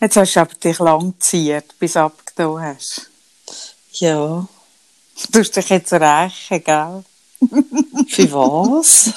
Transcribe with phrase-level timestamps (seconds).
[0.00, 3.10] Jetzt hast du aber dich lang geziert, bis du abgetan hast.
[3.94, 4.46] Ja.
[5.30, 7.04] Du musst dich jetzt rächen, gell?
[8.08, 9.12] Für was?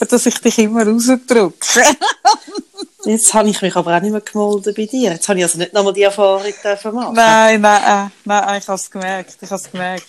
[0.08, 1.82] Dass ich dich immer rausdrücke.
[3.04, 5.12] Jetzt habe ich mich aber auch nicht mehr gemolden bei dir.
[5.12, 6.52] Jetzt habe ich also nicht nochmal die Erfahrung
[6.92, 7.14] machen.
[7.14, 10.06] nein, nein, äh, nein, ich habe es gemerkt, ich habe es gemerkt.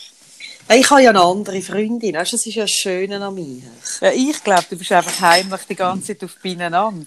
[0.72, 2.16] Ich habe ja eine andere Freundin.
[2.16, 3.62] Weißt, das ist ja das Schöne an mir.
[4.02, 7.06] Ja, ich glaube, du bist einfach heimlich die ganze Zeit auf beieinander.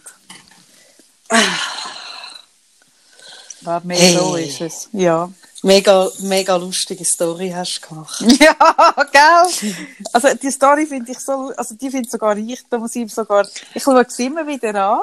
[3.65, 4.17] War mehr Hey.
[4.17, 4.89] so ist es.
[4.93, 5.31] Ja.
[5.63, 8.21] Mega, mega lustige Story hast du gemacht.
[8.41, 9.75] Ja, gell?
[10.13, 13.47] Also, die Story finde ich so, also, die finde sogar ich, da muss ich sogar,
[13.73, 15.01] ich schaue sie immer wieder an.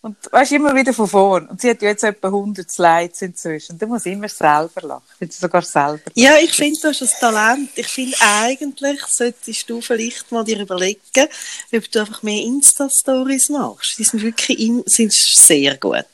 [0.00, 1.46] Und, weißt immer wieder von vorn.
[1.46, 3.78] Und sie hat ja jetzt etwa 100 Slides inzwischen.
[3.78, 5.04] Da muss ich immer selber lachen.
[5.12, 6.10] Ich finde sogar selber.
[6.14, 7.70] Ja, ich finde, du hast ein Talent.
[7.76, 11.28] Ich finde, eigentlich solltest du vielleicht mal dir überlegen,
[11.72, 13.96] ob du einfach mehr Insta-Stories machst.
[13.96, 16.04] Die sind wirklich in, sind sehr gut.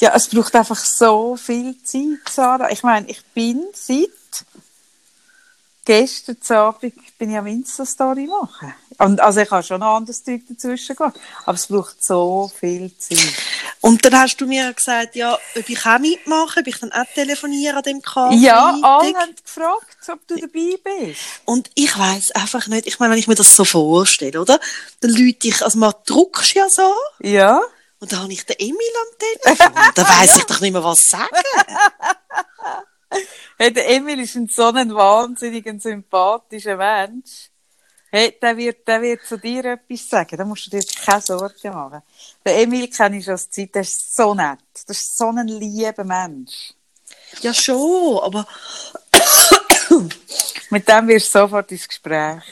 [0.00, 2.70] Ja, es braucht einfach so viel Zeit, Sarah.
[2.70, 4.10] Ich meine, ich bin seit
[5.86, 8.74] gestern Abend bin ich am Insta-Story machen.
[8.98, 11.18] Und, also ich habe schon noch anderes Zeug dazwischen gemacht.
[11.44, 13.32] Aber es braucht so viel Zeit.
[13.80, 17.04] Und dann hast du mir gesagt, ja, ob ich auch mitmache, ob ich dann auch
[17.14, 18.36] telefoniere an dem Kaffee.
[18.36, 21.20] Ja, alle haben gefragt, ob du dabei bist.
[21.44, 24.58] Und ich weiß einfach nicht, ich meine, wenn ich mir das so vorstelle, oder?
[25.00, 27.60] Dann Leute ich, also man druckst ja so, Ja.
[28.00, 29.82] Und dann habe ich den Emil am Telefon.
[29.94, 31.34] dann weiss ich doch nicht mehr, was sagen.
[33.58, 37.50] Hey, der Emil ist ein so ein wahnsinnig ein sympathischer Mensch.
[38.10, 40.36] Hey, der wird, der wird zu dir etwas sagen.
[40.36, 42.02] Da musst du dir keine Sorgen machen.
[42.44, 43.74] Der Emil kenne ich schon aus Zeit.
[43.74, 44.58] Der ist so nett.
[44.86, 46.74] Das ist so ein lieber Mensch.
[47.40, 48.46] Ja, schon, aber
[50.70, 52.42] Mit dem wirst du sofort ins Gespräch.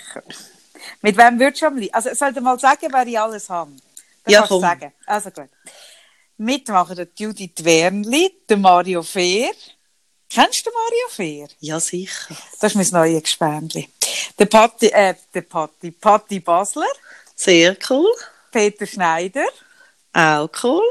[1.03, 1.95] Mit wem würdest du am liebsten?
[1.95, 3.73] Also, soll dir mal sagen, wer ich alles habe?
[4.25, 4.63] Dann Ja, kannst du komm.
[4.63, 4.93] sagen.
[5.07, 5.49] Also gut.
[6.37, 9.51] Mitmachen der Judith Wernli, der Mario Fehr.
[10.29, 11.49] Kennst du Mario Fehr?
[11.61, 12.35] ja, sicher.
[12.61, 13.89] Das ist mein neues Gespendli.
[14.39, 16.87] Der Patti, äh, der Patti, Patti Basler,
[17.37, 18.11] Sehr cool.
[18.51, 19.45] Peter Schneider.
[20.13, 20.83] Auch cool.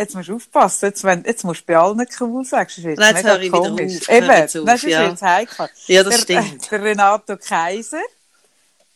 [0.00, 3.00] Jetzt musst du aufpassen, jetzt, wenn, jetzt musst du bei allen cool sagen, sonst wird's
[3.00, 4.00] Nein, jetzt höre ich wieder komisch.
[4.02, 5.06] auf, Eben, jetzt auf, nein, sonst ja.
[5.06, 5.70] wird's heikel.
[5.86, 6.70] Ja, das der, stimmt.
[6.70, 8.02] Der Renato Kaiser,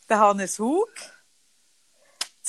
[0.09, 0.89] der Hannes Hug.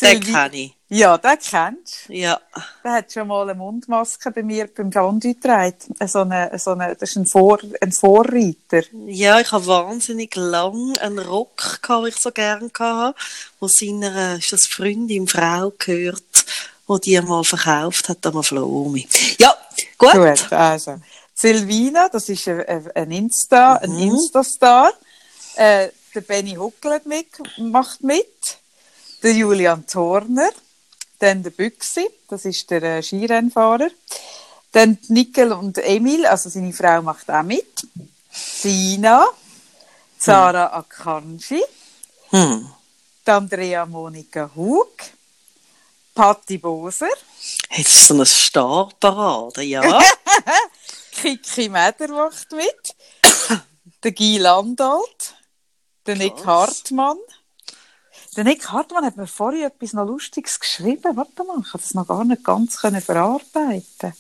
[0.02, 0.76] Den kenne ich.
[0.90, 2.14] Ja, den kennst du.
[2.14, 2.40] Ja.
[2.84, 5.76] Der hat schon mal eine Mundmaske bei mir beim Fondue getragen.
[6.06, 8.84] So eine, so eine, das ist ein, Vor, ein Vorreiter.
[9.08, 13.16] Ja, ich habe wahnsinnig lang einen Rock, den ich so gerne hatte,
[13.60, 16.46] wo seiner, ist das Freundin, Frau gehört,
[16.86, 19.08] wo die mal verkauft hat am Flomi.
[19.40, 19.56] Ja,
[19.98, 20.14] gut.
[20.14, 21.00] Gut, also.
[21.34, 24.94] Silvina, das ist ein, Insta, ein Insta-Star.
[25.56, 27.28] Äh, der Benny Huckel hat mit,
[27.58, 28.58] macht mit.
[29.24, 30.52] Der Julian Thorner.
[31.20, 33.90] Dann der Büchsi, das ist der äh, Skirennfahrer.
[34.74, 37.88] Dann Nickel und Emil, also seine Frau macht auch mit.
[38.30, 39.26] Sina.
[40.18, 41.64] Sarah Akanji.
[42.32, 42.68] Hm.
[43.26, 44.92] Andrea Monika Hug.
[46.14, 47.08] Patti Boser.
[47.70, 49.82] Das ist so eine Starparade, ja.
[51.12, 52.96] Kiki Meder macht mit.
[54.04, 55.36] der Guy Landalt.
[56.06, 56.46] Der Nick.
[56.46, 57.18] Hartmann.
[58.36, 61.16] Der Nick Hartmann hat mir vorhin etwas noch Lustiges geschrieben.
[61.16, 64.14] Warte mal, ich habe das noch gar nicht ganz können verarbeiten.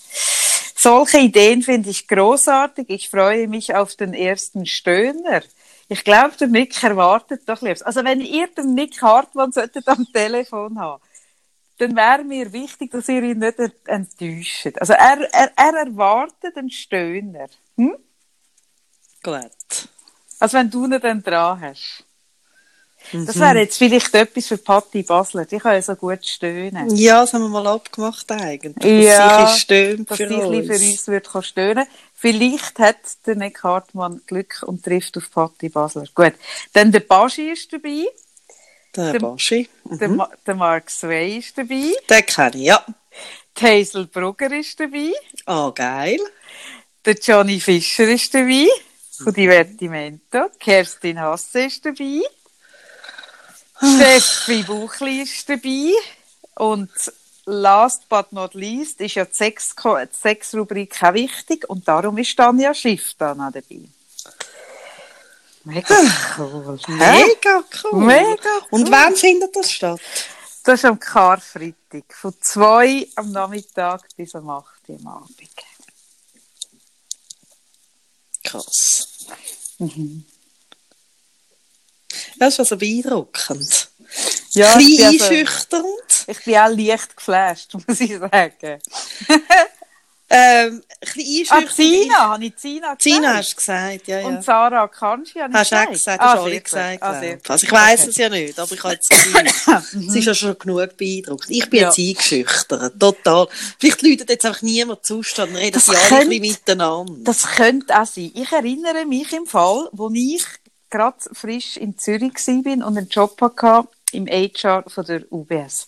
[0.75, 2.89] Solche Ideen finde ich großartig.
[2.89, 5.41] Ich freue mich auf den ersten Stöhner.
[5.87, 7.81] Ich glaube, der Nick erwartet doch liebes.
[7.81, 11.01] Also wenn ihr den Nick Hartmann solltet am Telefon haben,
[11.77, 14.77] dann wäre mir wichtig, dass ihr ihn nicht ent- enttäuscht.
[14.79, 17.47] Also er, er, er erwartet einen Stöhner.
[17.77, 17.95] Hm?
[19.23, 19.89] gut.
[20.39, 22.05] Also wenn du ihn dann dran hast.
[23.11, 23.25] Mhm.
[23.25, 25.45] Das wäre jetzt vielleicht etwas für Patti Basler.
[25.45, 26.95] Die kann ja so gut stöhnen.
[26.95, 28.73] Ja, das haben wir mal abgemacht eigentlich.
[28.75, 30.67] dass Ja, sie stöhnt Dass für die ein uns.
[30.67, 35.69] bisschen für uns wird stöhnen Vielleicht hat der Nick Hartmann Glück und trifft auf Patti
[35.69, 36.05] Basler.
[36.15, 36.33] Gut.
[36.71, 38.05] Dann der Baschi ist dabei.
[38.95, 39.67] Der Der- Baschi.
[39.85, 41.91] Der, Ma der Mark Sway ist dabei.
[42.09, 42.85] Den kenne ich, ja.
[43.59, 45.11] Die Hazel Brugger ist dabei.
[45.45, 46.19] Ah, geil.
[47.05, 48.67] Der Johnny Fischer ist dabei.
[49.23, 50.49] Von Divertimento.
[50.59, 52.21] Kerstin Hasse ist dabei.
[53.77, 55.91] Steffi Buchli ist dabei.
[56.55, 56.91] Und
[57.45, 61.69] last but not least ist ja die Sex- die Sexrubrik auch wichtig.
[61.69, 63.81] Und darum ist Tanja Schiff da noch dabei.
[65.65, 65.95] Mega
[66.37, 66.77] cool.
[66.87, 68.01] Mega cool.
[68.01, 68.67] Mega cool.
[68.71, 70.01] Und wann findet das statt?
[70.63, 72.03] Das ist am Karfreitag.
[72.09, 75.49] Von zwei am Nachmittag bis am 8 Uhr am Abend.
[78.43, 79.07] Krass.
[82.43, 83.87] Das ist also beeindruckend.
[84.51, 85.85] Ja, Ein ich also- einschüchternd.
[86.27, 88.79] Ich bin auch leicht geflasht, muss ich sagen.
[90.35, 91.61] Ähm, ein bisschen Ah.
[91.75, 93.01] Zina, habe ich Zina gesagt?
[93.03, 94.25] Zina hast du gesagt, ja, ja.
[94.25, 95.91] Und Sarah Kanji habe ich Hast du auch gesagt?
[95.91, 96.63] gesagt, Ah, hast du alle sehr gut.
[96.71, 97.03] gesagt.
[97.03, 97.49] Ah, ich.
[97.51, 100.09] Also ich weiss es ja nicht, aber ich habe jetzt gesagt, Mhm.
[100.09, 101.45] es ist ja schon genug beeindruckt.
[101.49, 101.89] Ich bin Ja.
[101.89, 103.47] jetzt eingeschüchtert, total.
[103.79, 107.13] Vielleicht läutet jetzt einfach niemand zu, dann reden Das sie alle ein bisschen miteinander.
[107.19, 108.31] Das könnte auch sein.
[108.33, 110.43] Ich erinnere mich im Fall, wo ich
[110.93, 115.87] gerade frisch in Zürich war und einen Job hatte im HR von der UBS.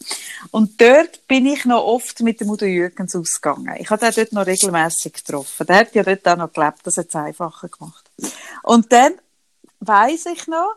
[0.50, 3.76] Und dort bin ich noch oft mit dem Udo Jürgens ausgegangen.
[3.80, 5.68] Ich habe den dort noch regelmäßig getroffen.
[5.68, 8.10] Der hat ja dort auch noch gelebt, das hat es einfacher gemacht.
[8.64, 9.14] Und dann
[9.80, 10.76] weiss ich noch,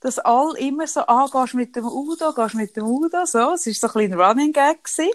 [0.00, 3.52] dass alle immer so, ah, gehst mit dem Udo, gehst mit dem Udo, so.
[3.52, 5.12] Es war so ein kleiner Running Gag gewesen.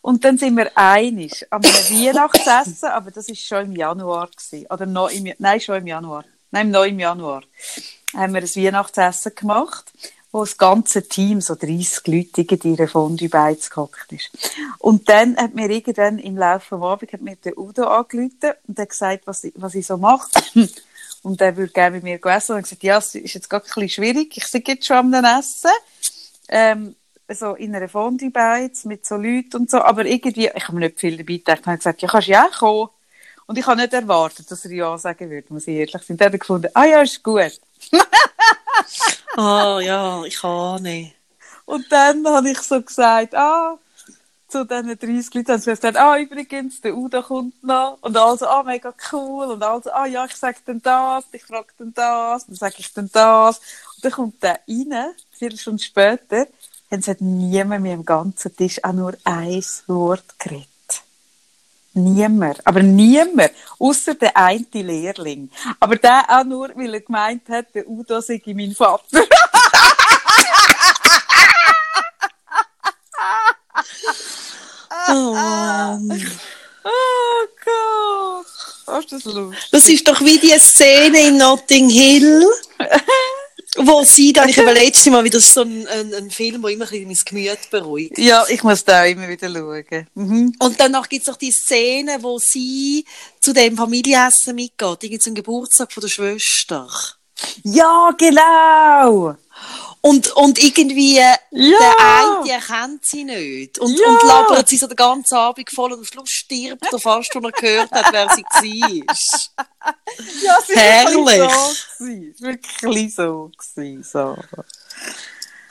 [0.00, 4.66] Und dann sind wir einig an einem Weihnachtsessen, aber das ist schon im Januar gewesen.
[4.70, 6.24] Oder noch im, nein, schon im Januar.
[6.52, 7.42] Nein, noch im Januar.
[8.14, 9.92] Haben wir ein Weihnachtsessen gemacht,
[10.32, 14.30] wo das ganze Team, so 30 Leute, in ihre Fondue beides gehockt ist.
[14.78, 18.78] Und dann hat mir irgendwann im Laufe des Abends hat mir der Udo angerufen und
[18.78, 20.28] hat gesagt, was ich, was ich so mache.
[21.22, 22.52] Und er würde gerne mit mir essen.
[22.52, 24.36] Und ich gesagt, ja, es ist jetzt gerade ein schwierig.
[24.36, 25.72] Ich sitze jetzt schon am Essen.
[26.48, 26.94] Ähm,
[27.28, 29.78] so in einer Fondue beides mit so Leuten und so.
[29.78, 31.60] Aber irgendwie, ich habe mir nicht viel dabei gedacht.
[31.62, 32.90] Ich habe gesagt, ja, kannst ja kommen.
[33.46, 36.16] Und ich habe nicht erwartet, dass er ja sagen würde, muss ich ehrlich sein.
[36.16, 37.60] Dann hat gefunden, ah ja, ist gut.
[39.36, 41.12] Ah, ja, ich ahne.
[41.66, 43.78] Und dann habe ich so gesagt, ah,
[44.48, 47.98] zu diesen 30 Leuten haben sie gesagt, ah, übrigens, der Udo kommt noch.
[48.00, 49.46] Und also, ah, mega cool.
[49.48, 52.92] Und also, ah, ja, ich sag dann das, ich frage dann das, dann sage ich
[52.94, 53.58] dann das.
[53.96, 56.46] Und dann kommt der rein, vier Stunden später,
[56.90, 60.75] und es hat niemand mehr am ganzen Tisch auch nur ein Wort geredet.
[61.96, 62.66] Niemand.
[62.66, 63.52] Aber niemand.
[63.78, 65.50] Außer der eine Lehrling.
[65.80, 69.24] Aber der auch nur, weil er gemeint hat, der Udo sei mein Vater.
[75.08, 76.38] Oh, Mann.
[76.84, 78.46] Oh Gott.
[78.98, 79.70] Ist das lustig.
[79.70, 82.44] Das ist doch wie die Szene in Notting Hill,
[83.78, 86.84] wo sie dann, ich habe letztes Mal wieder so ein, ein, ein Film, wo immer
[86.84, 88.18] ein bisschen mein Gemüt beruhigt.
[88.18, 90.06] Ja, ich muss da immer wieder schauen.
[90.14, 90.52] Mhm.
[90.58, 93.04] Und danach gibt es noch die Szene, wo sie
[93.40, 96.88] zu dem Familienessen mitgeht, irgendwie zum Geburtstag von der Schwester.
[97.64, 99.36] Ja, genau.
[100.00, 101.36] Und, und irgendwie, Ja.
[101.50, 103.78] der eine erkennt sie nicht.
[103.78, 104.06] Und, Ja.
[104.08, 107.44] und labert sie so den ganzen Abend voll und am Schluss stirbt er fast, als
[107.44, 109.16] er gehört hat, wer sie war.
[110.42, 111.40] Ja, ist Herrlich.
[111.40, 113.50] Es ist wirklich so.
[113.74, 114.36] Gewesen, so.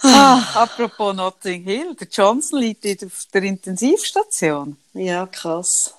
[0.01, 4.77] Ah, apropos Notting Hill, der Johnson liegt auf der Intensivstation.
[4.93, 5.93] Ja, krass.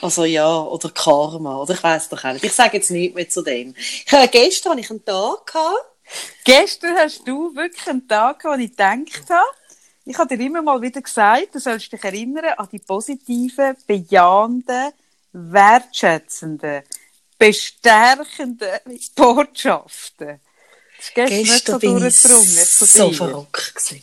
[0.00, 2.44] Also ja, oder Karma, oder ich weiß doch auch nicht.
[2.44, 3.74] Ich sage jetzt nicht mehr zu dem.
[3.76, 5.84] Ich habe gestern hatte ich einen Tag gehabt.
[6.44, 9.48] Gestern hast du wirklich einen Tag gehabt, wo ich gedacht habe,
[10.04, 14.92] ich habe dir immer mal wieder gesagt, du sollst dich erinnern an die positiven, bejahenden,
[15.32, 16.82] wertschätzenden,
[17.38, 18.80] bestärkenden
[19.14, 20.40] Botschaften.
[20.96, 24.02] Das ist gestern, nicht so Gestern bin ich durchgedrungen zu so verrückt gewesen.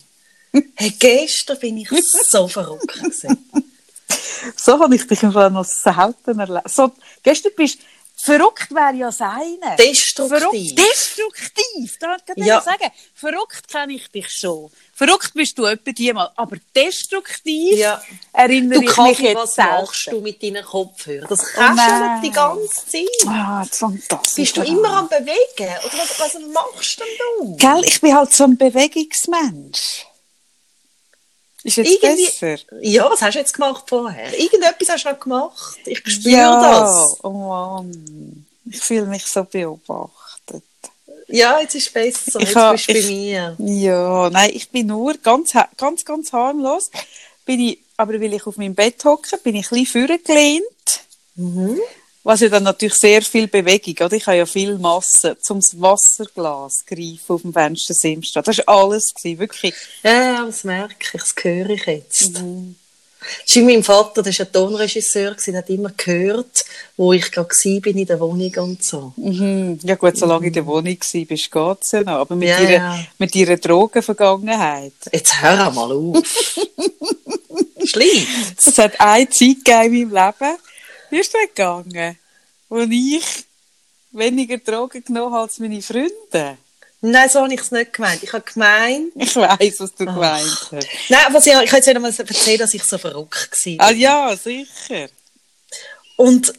[0.76, 3.50] Hey, gestern bin ich so verrückt gewesen.
[4.56, 6.70] So habe ich dich im Fall noch selten erlebt.
[6.70, 6.92] So,
[7.24, 7.80] gestern bist
[8.16, 9.58] verrückt wäre ja sein.
[9.78, 10.40] Destruktiv.
[10.40, 11.98] Verrückt, destruktiv.
[12.00, 12.62] Da kann ich Ja.
[12.62, 12.92] sagen.
[13.14, 14.72] Verrückt kenne ich dich schon.
[14.94, 16.32] Verrückt bist du etwa die mal.
[16.36, 18.02] Aber destruktiv Ja.
[18.34, 20.18] erinnere Du ich kannst, mich was jetzt machst selten.
[20.20, 21.28] du mit deinen Kopfhörern?
[21.30, 22.22] Das kannst du nein.
[22.22, 23.28] nicht die ganze Zeit.
[23.28, 24.36] Ah, das fantastisch.
[24.36, 25.36] Bist du immer am Bewegen?
[25.86, 27.08] Oder was, was machst denn
[27.40, 27.58] du?
[27.58, 30.06] Gell, ich bin halt so ein Bewegungsmensch.
[31.66, 32.58] Ist jetzt Irgendwie- besser?
[32.82, 34.32] Ja, was hast du jetzt gemacht vorher?
[34.40, 35.78] Irgendetwas hast du noch gemacht.
[35.86, 36.80] Ich spüre ja.
[36.82, 37.18] das.
[37.24, 38.46] Oh Mann.
[38.70, 40.64] Ich fühle mich so beobachtet.
[41.28, 42.40] Ja, jetzt ist es besser.
[42.40, 43.56] Ich Jetzt ha- bist du bei mir.
[43.58, 46.92] Ja, nein, ich bin nur ganz, ganz, ganz harmlos.
[47.46, 51.02] Bin ich, aber weil ich auf meinem Bett hocke, bin ich ein bisschen vorgelehnt.
[51.36, 51.80] Mhm.
[52.26, 54.14] Was ja dann natürlich sehr viel Bewegung, oder?
[54.16, 58.48] Ich habe ja viel Masse zum Wasserglas greifen auf dem Fenstersimstraat.
[58.48, 59.76] Das war alles, gewesen, wirklich.
[60.02, 62.42] Ja, ja, das merke ich, das höre ich jetzt.
[62.42, 62.78] Mhm.
[63.46, 66.66] Das ist mein Vater, der war ein Tonregisseur, der hat immer gehört,
[66.98, 69.14] wo ich gerade war bin in der Wohnung und so.
[69.18, 69.78] Mhm.
[69.84, 72.22] Ja gut, solange du in der Wohnung warst, bist, geht's ja noch.
[72.22, 73.00] Aber mit, Ja, ihrer, ja.
[73.20, 74.94] mit ihrer Drogenvergangenheit.
[75.14, 76.58] Jetzt hör mal auf.
[77.86, 78.26] Schlimm.
[78.58, 80.58] Es hat eine Zeit gegeben in meinem Leben,
[81.16, 82.18] wie ist das gegangen?
[82.70, 83.24] Wo ich
[84.12, 86.58] weniger Drogen genommen habe als meine Freunde.
[87.02, 88.24] Nein, so habe ich es nicht gemeint.
[88.24, 90.88] Ich habe gemeint, Ich weiss, was du gemeint hast.
[91.10, 93.88] nein, was ich, ich kann jetzt wieder mal erzählen, dass ich so verrückt war.
[93.88, 95.08] Ah ja, sicher.
[96.16, 96.54] Und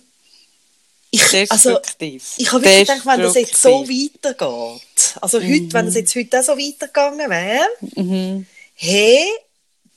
[1.10, 5.72] Ich, also, ich habe wirklich gedacht, wenn das jetzt so weitergeht, also heute, Mhm.
[5.72, 9.26] wenn das jetzt heute auch so weitergegangen wäre, hey,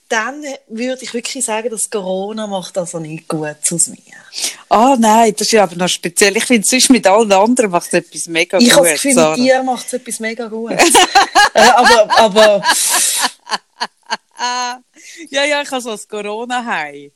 [0.09, 3.97] dann würde ich wirklich sagen, dass Corona macht also nicht gut aus mir.
[4.67, 6.35] Ah, nein, das ist ja aber noch speziell.
[6.35, 8.77] Ich finde, sonst mit allen anderen macht es etwas mega Ich gut.
[8.77, 9.37] habe das Gefühl, Sarah.
[9.37, 10.71] mit dir macht es etwas mega gut.
[11.53, 12.63] äh, aber, aber
[15.29, 17.11] ja, ja, ich habe so das Corona-Hai.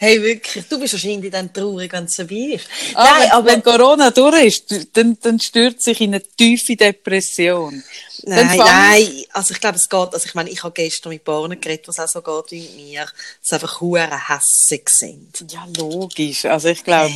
[0.00, 2.66] Hey, wirklich, du bist wahrscheinlich dann traurig, wenn es vorbei ist.
[2.94, 6.74] Ah, Nein, wenn, aber wenn Corona durch ist, dann, dann stürzt sich in eine tiefe
[6.74, 7.84] Depression.
[8.22, 11.60] Nein, nein, also ich glaube, es geht, also ich meine, ich habe gestern mit Paaren
[11.60, 13.06] geredet, was auch so geht wie mit mir,
[13.42, 15.44] dass einfach hure hässig sind.
[15.50, 16.46] Ja, logisch.
[16.46, 17.12] Also ich glaube,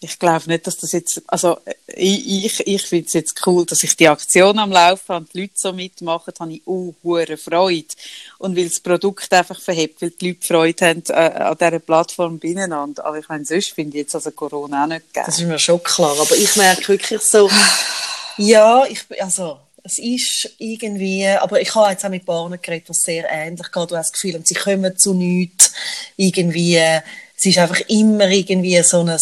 [0.00, 3.82] ich glaube nicht, dass das jetzt, also ich, ich, ich finde es jetzt cool, dass
[3.82, 7.36] ich die Aktion am Laufen habe und die Leute so mitmachen, habe ich auch hure
[7.36, 7.86] Freude.
[8.38, 12.38] Und weil das Produkt einfach verhebt, weil die Leute Freude haben äh, an dieser Plattform
[12.38, 13.04] beieinander.
[13.04, 15.24] Aber ich meine, sonst finde ich jetzt also Corona auch nicht geil.
[15.26, 17.50] Das ist mir schon klar, aber ich merke wirklich so,
[18.36, 23.00] ja, ich, also, es ist irgendwie, aber ich habe jetzt auch mit Paaren geredet, was
[23.00, 25.72] sehr ähnlich geht, du hast das Gefühl, sie kommen zu nichts,
[26.16, 29.18] irgendwie, es ist einfach immer irgendwie so ein,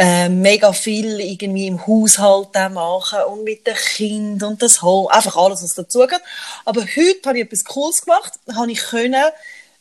[0.00, 5.08] äh, mega viel irgendwie im Haushalt auch machen und mit den Kindern und das Ho
[5.08, 6.22] einfach alles, was dazugehört.
[6.64, 9.24] Aber heute habe ich etwas Cooles gemacht, habe ich können,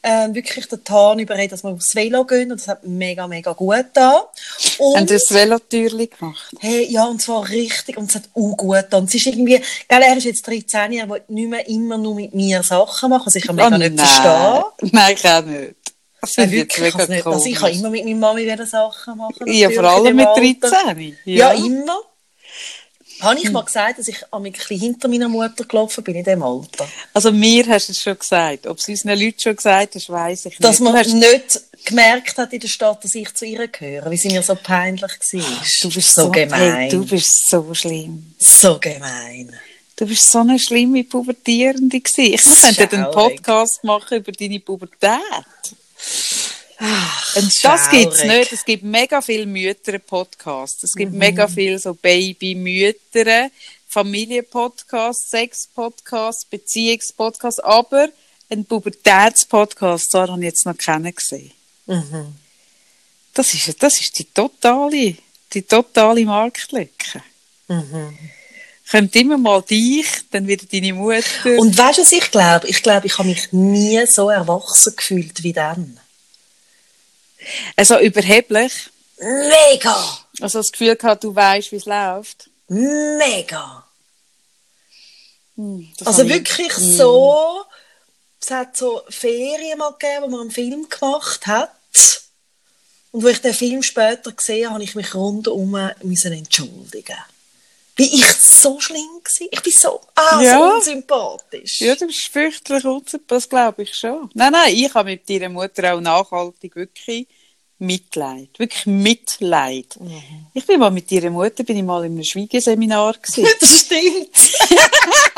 [0.01, 3.51] ähm, wirklich den Tarn überreden, dass wir aufs Velo gehen und das hat mega, mega
[3.51, 4.29] gut da.
[4.95, 6.53] Haben Sie das Velotürli gemacht?
[6.59, 9.03] Hey, ja, und zwar richtig, und es hat auch gut getan.
[9.05, 12.33] Es ist irgendwie, gell, er ist jetzt 13, er will nicht mehr immer nur mit
[12.33, 14.05] mir Sachen machen, was ich kann mega Oh, nicht nein.
[14.05, 14.91] verstehen.
[14.93, 15.75] Nein, ich auch nicht.
[16.21, 19.17] Das finde ich wirklich, also nicht, also ich kann immer mit meiner Mami wieder Sachen
[19.17, 19.45] machen.
[19.47, 20.69] Ja, vor allem mit dem Alter.
[20.69, 21.17] 13.
[21.25, 21.65] Ja, Ja.
[21.65, 21.97] immer.
[23.21, 26.41] Habe ich mal gesagt, dass ich ein bisschen hinter meiner Mutter gelaufen bin in dem
[26.41, 26.87] Alter?
[27.13, 28.65] Also mir hast du es schon gesagt.
[28.65, 30.85] Ob es unseren Leuten schon gesagt hast, weiss ich Dass nicht.
[30.89, 34.15] man Du hast- nicht gemerkt hat in der Stadt, dass ich zu ihr gehöre, wie
[34.15, 35.41] sie mir so peinlich war.
[35.81, 36.73] Du bist so, so, gemein.
[36.75, 38.33] Hey, du bist so schlimm.
[38.39, 39.53] so gemein.
[39.97, 42.33] Du bist so eine schlimme Pubertierende gewesen.
[42.33, 43.11] Ich muss einen.
[43.11, 45.19] Podcast machen über deine Pubertät.
[47.35, 47.89] Und das schaurig.
[47.91, 48.51] gibt's nicht.
[48.53, 50.83] Es gibt mega viele Mütter-Podcasts.
[50.83, 50.99] Es Mhm.
[50.99, 53.49] gibt mega viele so Baby-Mütter,
[53.87, 58.09] Familien-Podcasts, Sex-Podcasts, Beziehungspodcasts, aber
[58.49, 61.51] ein Pubertätspodcast, habe ich jetzt noch keinen gesehen.
[61.85, 62.35] Mhm.
[63.33, 65.15] Das ist, das ist die totale,
[65.53, 67.23] die totale Marktlücke.
[67.67, 68.17] Mhm.
[68.91, 71.21] Kommt immer mal dich, dann wieder deine Mutter.
[71.59, 72.67] Und weißt du, was ich glaube?
[72.67, 75.99] Ich glaube, ich habe mich nie so erwachsen gefühlt wie dann.
[77.75, 78.89] also überheblich.
[79.19, 80.19] Mega!
[80.41, 82.49] Also das Gefühl gehabt, du weißt, wie es läuft.
[82.69, 83.85] Mega!
[85.55, 87.61] Hm, das Also habe ich- wirklich so,
[88.41, 91.71] es hat so Ferien mal gegeben, wo man einen Film gemacht hat.
[93.11, 97.17] Und wo ich den Film später gesehen habe, habe ich mich rundum müssen entschuldigen.
[97.99, 99.47] Bin ich so schlimm gewesen?
[99.51, 100.57] Ich bin so, ah, Ja.
[100.57, 101.81] so unsympathisch.
[101.81, 104.29] Ja, du bist fürchterlich unsympathisch, das glaube ich schon.
[104.33, 107.27] Nein, nein, ich habe mit deiner Mutter auch nachhaltig wirklich
[107.77, 108.57] Mitleid.
[108.57, 109.97] Wirklich Mitleid.
[109.99, 110.47] Mhm.
[110.53, 113.45] Ich bin mal mit deiner Mutter, bin ich mal in einem Schwiegeseminar gewesen.
[113.59, 114.29] Das stimmt.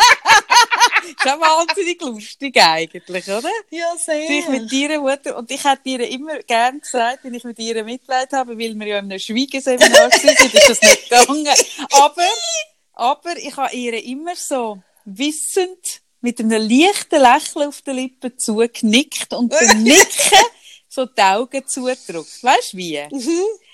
[1.23, 3.49] ist auch wahnsinnig lustig eigentlich, oder?
[3.69, 4.29] Ja, sehr.
[4.29, 7.83] Ich mit deiner Mutter, und ich hätte ihr immer gern gesagt, wenn ich mit ihr
[7.83, 11.47] Mitleid habe, weil wir ja in einem Schwiegeseminar waren, ist das nicht gegangen.
[11.91, 12.27] Aber,
[12.93, 19.33] aber ich habe ihr immer so wissend mit einem leichten Lächeln auf den Lippen zugenickt
[19.33, 20.37] und beim Nicken
[20.87, 22.43] so die Augen zugedrückt.
[22.43, 22.99] Weißt du wie?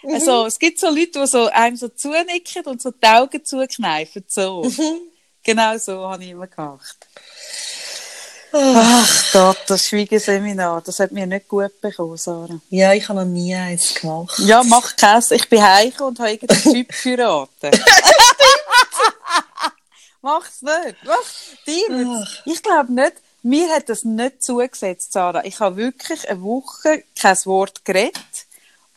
[0.03, 4.23] Also, es gibt so Leute, die so einem so zunicken und so die Augen zukneifen,
[4.27, 4.61] so.
[5.47, 7.07] Genau so habe ich immer gemacht.
[8.51, 12.59] Ach Gott, das Schwiegeseminar, das hat mir nicht gut bekommen, Sarah.
[12.69, 14.37] Ja, ich habe noch nie eins gemacht.
[14.39, 15.35] Ja, mach Käse.
[15.35, 17.71] Ich bin heike und habe irgendeinen Typ verraten.
[20.21, 20.97] Mach's nicht.
[21.05, 22.21] Mach dir.
[22.21, 22.41] Ach.
[22.43, 23.13] Ich glaube nicht.
[23.41, 25.45] Mir hat das nicht zugesetzt, Sarah.
[25.45, 28.17] Ich habe wirklich eine Woche kein Wort geredet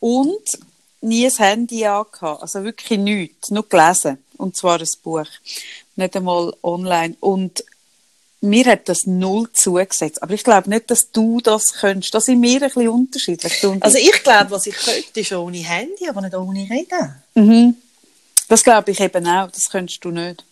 [0.00, 0.58] und
[1.00, 2.42] nie das Handy angehabt.
[2.42, 3.50] Also wirklich nichts.
[3.52, 4.18] Nur gelesen.
[4.40, 5.26] Und zwar ein Buch.
[5.96, 7.16] Nicht einmal online.
[7.20, 7.62] Und
[8.40, 10.22] mir hat das null zugesetzt.
[10.22, 12.14] Aber ich glaube nicht, dass du das könntest.
[12.14, 13.64] Das sind wir ein bisschen unterschiedlich.
[13.80, 14.22] Also ich.
[14.22, 17.22] glaube, was ich könnte, ist ohne Handy, aber nicht ohne Reden.
[17.34, 17.76] Mhm.
[18.48, 19.50] Das glaube ich eben auch.
[19.50, 20.44] Das könntest du nicht.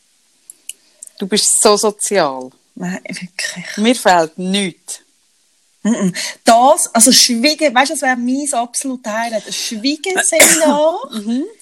[1.19, 2.51] Du bist so sozial.
[2.75, 3.77] Nein, wirklich.
[3.79, 5.01] Mir fehlt nichts.
[5.83, 6.15] Mhm.
[6.45, 9.47] Das, also Schwiegen, weißt du, das wäre mein absolutes Highlight.
[9.47, 10.99] Ein Schwiegenseminar.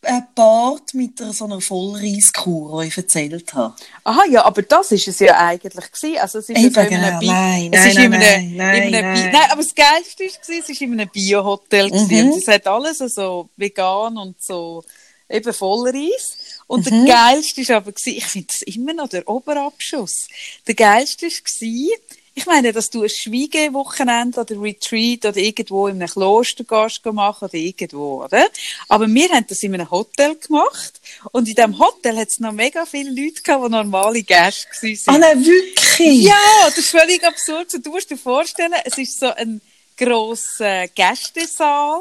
[0.00, 3.74] gepaart mit einer, so einer Vollreiskur, die ich erzählt habe.
[4.04, 6.18] Aha, ja, aber das ist es ja eigentlich gewesen.
[6.18, 7.06] Also es ist Eben, genau.
[7.06, 9.32] einem Nein, es nein, ist in nein, einem, nein, in einem nein, nein.
[9.32, 11.88] nein, aber das Geilste war, es ist in einem Bio-Hotel.
[11.88, 12.32] Mhm.
[12.32, 14.84] Und es hat alles so vegan und so
[15.28, 16.36] eben Vollreis.
[16.66, 17.06] Und Mhm.
[17.06, 20.28] der Geilste ist aber gewesen, ich finde das immer noch der Oberabschuss.
[20.66, 21.90] Der Geilste gewesen,
[22.38, 27.46] ich meine, dass du ein Schwiegewochenende oder Retreat oder irgendwo in einem Kloster gehst machen
[27.46, 28.46] oder irgendwo, oder?
[28.88, 31.00] Aber wir haben das in einem Hotel gemacht
[31.32, 35.08] und in diesem Hotel hat es noch mega viele Leute gehabt, die normale Gäste sind.
[35.08, 36.22] Ah, nein, wirklich?
[36.22, 37.74] Ja, das ist völlig absurd.
[37.84, 39.60] Du musst dir vorstellen, es ist so ein
[39.96, 42.00] grosser Gästesaal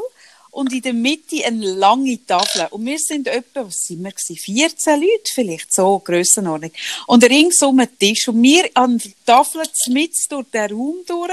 [0.57, 2.65] und in der Mitte eine lange Tafel.
[2.71, 4.37] Und wir sind etwa, was sind wir gewesen?
[4.37, 6.71] 14 Leute vielleicht, so Grössenordnung.
[7.05, 8.27] Und ringsum ein Tisch.
[8.27, 11.31] Und wir an der Tafel mit durch den Raum durch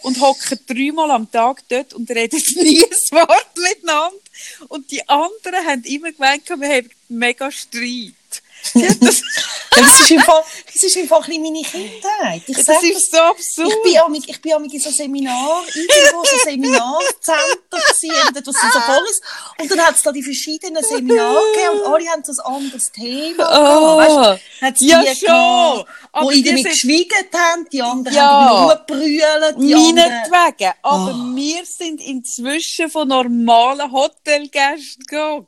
[0.00, 4.16] und hocken dreimal am Tag dort und reden nie ein Wort miteinander.
[4.68, 8.14] Und die anderen haben immer gemeint, wir haben mega Streit.
[9.76, 12.42] das ist Fall, das ist Fall ein meine Kindheit.
[12.46, 13.68] Ich das sag ist so absurd.
[13.68, 18.46] Ich bin amig, ich bin amig in so Seminar, irgendwo so Seminarzentrum gewesen, eben dort,
[18.46, 19.22] was so voll ist.
[19.60, 22.92] Und dann hat es da die verschiedenen Seminare gegeben und alle haben so ein anderes
[22.92, 23.96] Thema Oh.
[23.96, 24.32] gehabt.
[24.32, 25.84] Weißt, hat's die Ja, gehabt, schon.
[26.14, 28.22] Aber Wo ich die damit geschwiegen haben, die anderen Ja.
[28.22, 29.74] haben rumgebrüllt, die.
[29.74, 30.72] Meinetwegen.
[30.82, 31.34] Aber Oh.
[31.36, 35.46] wir sind inzwischen von normalen Hotelgästen gegangen.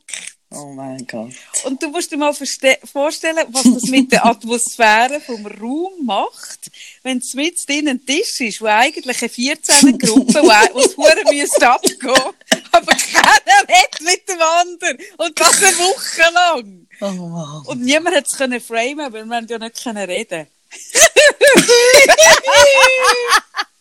[0.56, 1.32] Oh mein Gott.
[1.64, 6.70] Und du musst dir mal vorstellen, was das mit der Atmosphäre vom Raum macht,
[7.02, 11.22] wenn es mit drin ein Tisch ist, wo eigentlich eine 14er-Gruppe, wo wo es hure
[11.30, 11.98] müsste abgehen,
[12.72, 14.98] aber keiner redet mit dem anderen.
[15.18, 16.86] Und das eine Woche lang.
[17.00, 17.66] Oh Mann.
[17.66, 20.46] Und niemand hat es können framen, weil wir ja nicht können reden.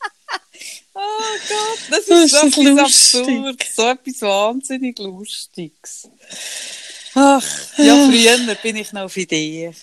[1.04, 3.28] oh Gott, das Das ist so ist etwas lustig.
[3.30, 6.10] absurd, so etwas wahnsinnig Lustiges.
[7.16, 7.44] Ach,
[7.78, 9.76] ja, früher bin ich noch auf Ideen.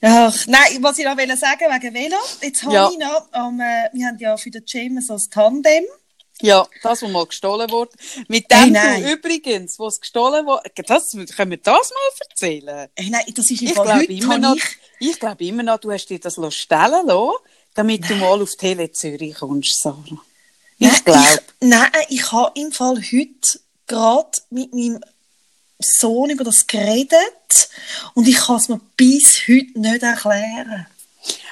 [0.00, 2.16] Ach, nein, was ich noch wollte sagen wegen Velo.
[2.40, 2.90] Jetzt habe Ja.
[2.90, 5.84] ich noch, am, äh, wir haben ja für den Gym so ein Tandem.
[6.40, 7.92] Ja, das, was mal gestohlen wurde.
[8.28, 9.02] Mit Hey, dem nein.
[9.02, 12.88] du übrigens, was gestohlen wurde, das, können wir das mal erzählen?
[12.96, 14.62] Hey, nein, das ist Ich glaube immer noch, ich,
[15.00, 17.32] ich glaube immer noch, du hast dir das stellen lassen,
[17.74, 20.20] damit du mal auf Tele Zürich kommst, Sarah.
[20.82, 21.28] Ich glaube.
[21.34, 25.00] Ich, nein, ich habe im Fall heute gerade mit meinem
[25.78, 27.68] Sohn über das geredet
[28.14, 30.86] und ich kann es mir bis heute nicht erklären.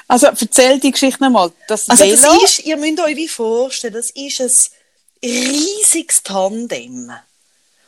[0.08, 1.52] Also, erzähl die Geschichte nochmal.
[1.68, 7.12] Das Also Velo, das ist, ihr müsst euch wie vorstellen, das ist ein riesiges Tandem.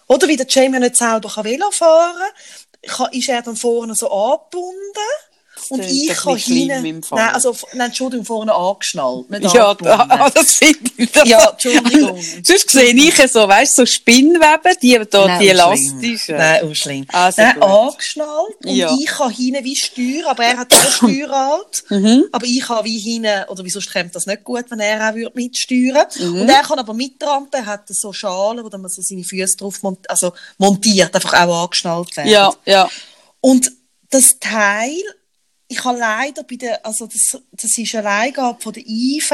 [0.07, 2.31] Oder wie der Jamie nicht selber Velo fahren
[2.87, 5.32] kann, ist er dann vorne so angebunden
[5.71, 10.09] und ich kann hinten, nein, also, nein, Entschuldigung, vorne angeschnallt, nicht ja, angebunden.
[10.09, 11.13] da, das finde ich.
[11.13, 12.23] Das, Ja, Entschuldigung.
[12.45, 16.37] Sonst sehe ich so, weißt du, so Spinnweben, die, da, Nein, die elastischen.
[16.37, 17.07] Nein, auch schlimm.
[17.13, 17.63] Also Nein, gut.
[17.65, 18.97] angeschnallt und Ja.
[18.99, 21.85] ich kann hinten wie steuern, aber er hat auch Steuerrad.
[21.91, 22.25] Mhm.
[22.33, 25.33] Aber ich kann wie hinten, oder wieso kommt das nicht gut, wenn er auch würde
[25.35, 26.43] mitsteuern Mhm.
[26.43, 29.57] Und er kann aber mitrampen, er hat so Schalen, wo dann man so seine Füße
[29.57, 32.31] drauf mont also montiert, einfach auch angeschnallt werden.
[32.31, 32.89] Ja, ja.
[33.41, 33.71] Und
[34.11, 34.93] das Teil,
[35.73, 39.33] ich habe leider bei der, also das, das ist eine Leihgabe von der IV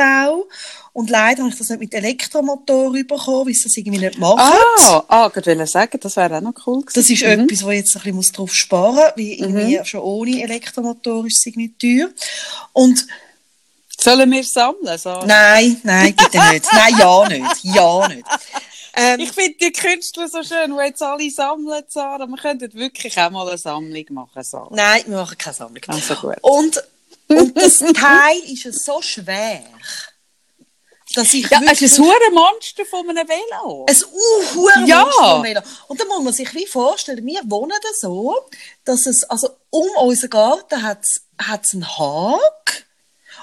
[0.93, 4.39] und leider habe ich das nicht mit Elektromotor bekommen, weil sie das irgendwie nicht machen.
[4.41, 6.95] Ah, ah, ich wollte sagen, das wäre auch noch cool gewesen.
[6.95, 7.45] Das ist Mhm.
[7.45, 11.47] etwas, wo ich jetzt ein bisschen drauf sparen muss, weil irgendwie schon ohne Elektromotor ist
[11.47, 12.09] es nicht teuer.
[12.73, 13.07] Und
[14.01, 15.27] Sollen wir sammeln, Sarah?
[15.27, 16.67] nein, nein, bitte nicht.
[16.73, 17.65] Nein, ja nicht.
[17.65, 18.25] Ja nicht.
[18.99, 22.27] Ähm, Ich finde die Künstler so schön, die jetzt alle sammeln, Sarah.
[22.27, 24.69] Wir könnten wirklich auch mal eine Sammlung machen, Sarah.
[24.73, 25.83] nein, wir machen keine Sammlung.
[25.87, 26.37] Also gut.
[26.43, 26.83] Und,
[27.29, 29.63] und das Teil ist so schwer,
[31.15, 33.87] dass ich Ja, es ist ein Monster von einem Velo.
[33.89, 35.09] Ein uh, Ja.
[35.45, 35.63] ja.
[35.87, 38.35] Und da muss man sich wie vorstellen, wir wohnen da so,
[38.85, 42.88] dass es, also um unseren Garten hat es einen Hag.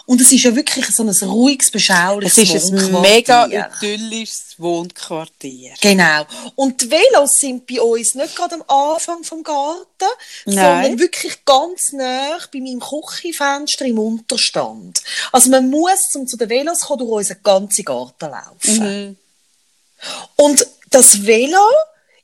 [0.05, 3.01] Und es ist ja wirklich so ein ruhiges, beschauliches es ist ein Wohnquartier.
[3.01, 5.73] mega idyllisches Wohnquartier.
[5.81, 6.25] Genau.
[6.55, 9.85] Und die Velos sind bei uns nicht gerade am Anfang vom Garten,
[10.45, 10.55] Nein.
[10.55, 15.01] sondern wirklich ganz nah bei meinem Küchenfenster im Unterstand.
[15.31, 19.07] Also man muss, um zu den Velos zu kommen, durch unseren ganzen Garten laufen.
[19.07, 19.17] Mhm.
[20.35, 21.67] Und das Velo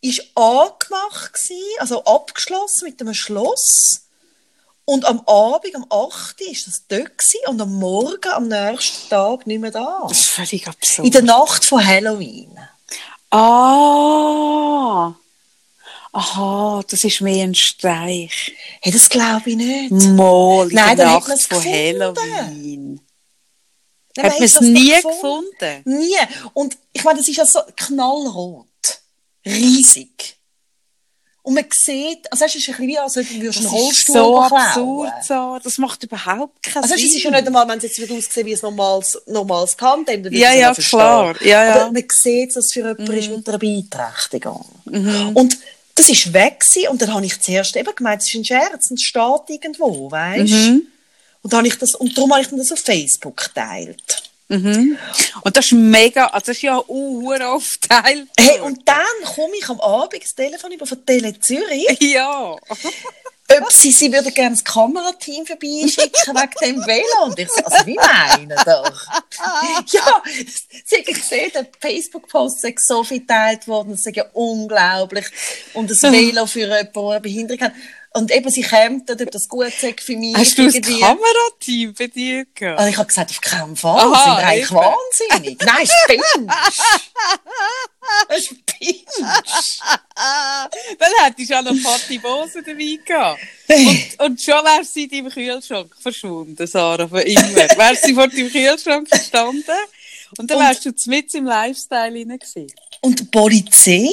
[0.01, 1.31] ist angemacht
[1.79, 4.01] also abgeschlossen mit einem Schloss.
[4.85, 6.41] Und am Abend, am 8.
[6.41, 10.05] Uhr, ist das dort gewesen, und am Morgen, am nächsten Tag nicht mehr da.
[10.07, 11.05] Das ist völlig absurd.
[11.05, 12.57] In der Nacht von Halloween.
[13.29, 15.13] Ah.
[16.13, 18.53] Aha, das ist mehr ein Streich.
[18.81, 19.91] Hey, das glaube ich nicht.
[19.91, 21.73] Mal in Nein, der dann hat Nacht von gefunden.
[21.73, 23.01] Halloween.
[24.17, 25.51] Nein, Hat man es nie gefunden?
[25.61, 25.99] gefunden?
[25.99, 26.17] Nie.
[26.53, 28.67] Und ich meine, das ist ja so knallrot.
[29.45, 30.35] Riesig.
[31.43, 34.15] Und man sieht, also es ist ein bisschen wie, als ob du einen Das Rollstuhl
[34.15, 35.59] so absurd, so.
[35.63, 37.07] Das macht überhaupt keinen Also Sinn.
[37.07, 40.21] es ist ja nicht einmal, wenn es jetzt wird aussehen wie ein normales, normales Tandem,
[40.21, 41.35] dann Ja, es ja, klar.
[41.41, 41.75] Ja, ja.
[41.75, 44.65] Aber man sieht, dass es für jemanden ist mit einer Beeinträchtigung.
[44.85, 45.31] Mhm.
[45.33, 45.57] Und
[45.95, 48.91] das ist weg gewesen, und dann habe ich zuerst eben gemeint, es ist ein Scherz,
[48.91, 50.53] es steht irgendwo, weißt?
[50.53, 50.87] Mhm.
[51.41, 54.30] Und, dann habe ich das, und darum habe ich dann das auf Facebook geteilt.
[54.51, 54.97] Mhm.
[55.43, 58.27] Und das ist mega, also das ist ja auch oft Teil.
[58.37, 62.51] Hey, und dann komme ich am Abend das Telefon über von Tele Zürich, Ja.
[62.51, 67.25] ob sie, sie würden gerne das Kamerateam vorbeischicken wegen dem Velo.
[67.25, 69.07] Und ich so, also wie meinen doch?
[69.93, 70.23] ja,
[70.85, 75.25] sie haben gesehen, der Facebook-Post ist so viel geteilt worden, das ist ja unglaublich.
[75.73, 77.73] Und das Velo für jemanden, der eine Behinderung hat.
[78.13, 80.35] Und eben, sie kämen, ob das gut sagt für mich.
[80.35, 80.73] Hast du das.
[80.81, 82.81] Kamerateam bei dir gehabt?
[82.81, 83.99] Und ich habe gesagt, auf keinen Fall.
[83.99, 85.61] Aha, sie sind eigentlich wahnsinnig.
[85.65, 86.27] Nein, spinnst.
[88.47, 89.81] Spinnst.
[90.99, 93.39] Dann hättest du auch noch Patti Bose dabei gehabt.
[93.69, 97.41] Und, und schon wär sie in deinem Kühlschrank verschwunden, Sarah, von immer.
[97.55, 99.63] Wär sie vor deinem Kühlschrank gestanden
[100.37, 102.67] und dann Und- wärst du mit im Lifestyle rein gewesen.
[103.01, 104.09] Und die Polizei,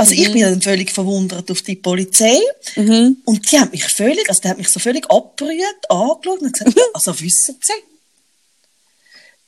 [0.00, 0.20] also Mhm.
[0.22, 2.38] ich bin dann völlig verwundert auf die Polizei.
[2.76, 6.76] Und die haben mich völlig, also die haben mich so völlig abgerührt, angeschaut und gesagt,
[6.76, 7.72] ja, also wissen Sie,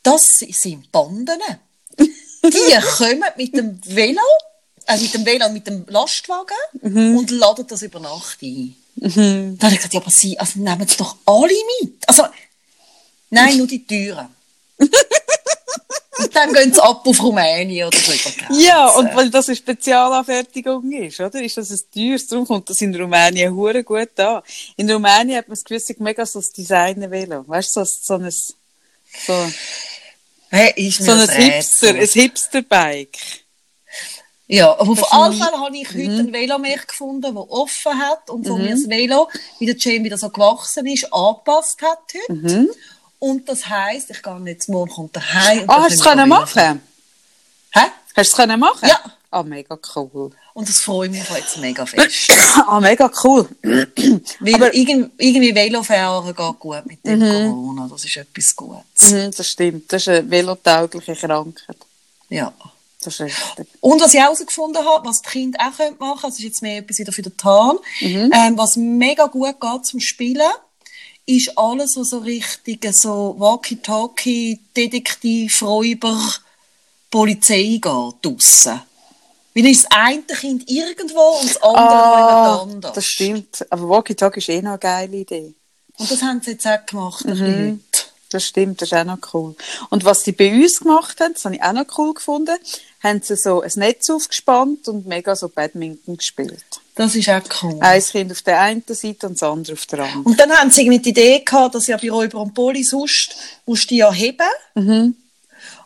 [0.02, 1.38] das sind Banden.
[1.98, 4.20] Die kommen mit dem Velo,
[4.86, 7.16] äh, mit dem Velo, mit dem Lastwagen Mhm.
[7.16, 8.74] und laden das über Nacht ein.
[8.96, 11.94] Dann habe ich gesagt, ja, aber Sie, also nehmen Sie doch alle mit.
[12.08, 12.24] Also,
[13.30, 14.28] nein, nur die Türen.
[16.18, 18.12] Und dann gehen sie ab auf Rumänien oder so.
[18.50, 21.42] Ja, und weil das eine Spezialanfertigung ist, oder?
[21.42, 24.42] Ist das ein teures, darum kommt das in Rumänien hure gut an.
[24.76, 27.44] In Rumänien hat man das Gefühl, mega so das Designer-Velo.
[27.46, 29.52] Weißt du, so, so ein, so,
[30.50, 33.18] Hey, ist so ein Hipster, ein Hipster-Bike.
[34.48, 38.44] Ja, aber auf alle Fälle habe ich heute ein Velomarkt gefunden, das offen hat und
[38.44, 38.50] Mhm.
[38.50, 42.68] wo mir das Velo, wie der Jane wieder so gewachsen ist, angepasst hat heute.
[43.22, 45.60] Und das heisst, ich gehe jetzt morgen kommt der heim.
[45.60, 46.82] und Ah, hast du es können machen?
[47.70, 47.80] Hä?
[47.80, 48.88] Hast du es können machen?
[48.88, 48.98] Ja.
[49.30, 50.32] Ah, mega cool.
[50.54, 52.32] Und das freut mich jetzt mega fest.
[52.66, 53.48] Ah, mega cool.
[53.62, 57.88] Weil Aber- irgendwie, irgendwie Velofahren geht gut mit dem Corona.
[57.88, 59.10] Das ist etwas Gutes.
[59.12, 59.92] Mhm, das stimmt.
[59.92, 61.76] Das ist eine velotaugliche Krankheit.
[62.28, 62.52] Ja.
[63.04, 63.68] Das ist richtig.
[63.80, 66.62] Und was ich auch herausgefunden habe, was die Kinder auch machen können, das ist jetzt
[66.62, 70.42] mehr etwas wieder für den Tarn, ähm, was mega gut geht zum Spielen,
[71.26, 76.18] ist alles, so richtig so Walkie-Talkie, Detektiv, Räuber,
[77.10, 78.82] Polizei geht, draussen.
[79.54, 82.92] Weil ist das eine Kind irgendwo und das andere Ah, anders.
[82.94, 83.66] das stimmt.
[83.70, 85.54] Aber Walkie-Talkie ist eh noch eine geile Idee.
[85.98, 87.78] Und das haben sie jetzt auch gemacht, heute.
[88.32, 89.54] Das stimmt, das ist auch noch cool.
[89.90, 92.56] Und was sie bei uns gemacht haben, das habe ich auch noch cool gefunden,
[93.02, 96.64] haben sie so ein Netz aufgespannt und mega so Badminton gespielt.
[96.94, 97.78] Das ist auch cool.
[97.80, 100.22] Ein Kind auf der einen Seite und das andere auf der anderen.
[100.22, 103.34] Und dann haben sie irgendwie die Idee gehabt, dass ja bei Räuber und Poli sonst
[103.66, 104.46] musst du die ja heben.
[104.74, 105.16] Mhm.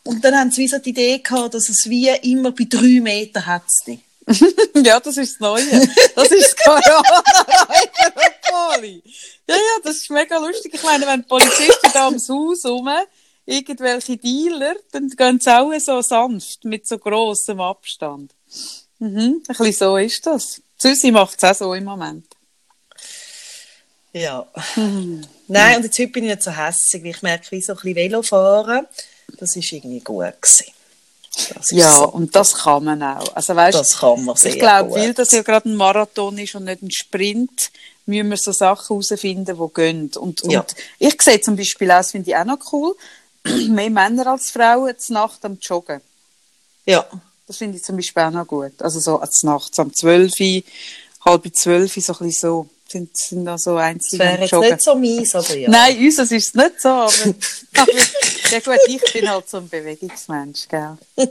[0.03, 3.01] Und dann haben sie wie so die Idee gehabt, dass es wie immer bei drei
[3.01, 3.65] Metern hat
[4.75, 5.89] ja, das ist das Neue.
[6.17, 6.75] Das ist das
[8.49, 9.03] Corona-Poli.
[9.49, 10.75] Ja, ja, das ist mega lustig.
[10.75, 12.89] Ich meine, wenn die Polizisten da ums Haus rum
[13.45, 18.33] irgendwelche Dealer, dann gehen sie auch so sanft, mit so grossem Abstand.
[18.99, 20.61] Mhm, ein bisschen so ist das.
[20.77, 22.27] Susi macht es auch so im Moment.
[24.13, 24.47] Ja.
[25.49, 27.77] Nein, und jetzt heute bin ich nicht so hässig, weil ich merke, wie so ein
[27.77, 28.87] bisschen Velofahren,
[29.39, 30.73] das ist irgendwie gut gewesen.
[31.71, 32.09] Ja, so.
[32.09, 33.37] und das kann man auch.
[33.37, 36.55] Also, weißt, Das kann man sehr Ich glaube, weil das ja gerade ein Marathon ist
[36.55, 37.71] und nicht ein Sprint,
[38.07, 40.11] müssen wir so Sachen herausfinden, die gehen.
[40.19, 40.61] Und, Ja.
[40.61, 42.97] und ich sehe zum Beispiel auch, das finde ich auch noch cool,
[43.69, 46.01] mehr Männer als Frauen zur Nacht am Joggen.
[46.87, 47.05] Ja.
[47.47, 48.73] Das finde ich zum Beispiel auch noch gut.
[48.81, 50.63] Also so als Nachts um 12 Uhr,
[51.25, 54.41] halb 12 Uhr, so ein bisschen so, sind, sind da so Das einzelne wäre am
[54.43, 54.71] jetzt Joggen.
[54.71, 55.69] nicht so mies, aber ja.
[55.71, 57.13] Nein, uns ist es nicht so, aber,
[57.77, 57.93] aber
[58.51, 60.97] ja gut, ich bin halt so ein Bewegungsmensch, gell.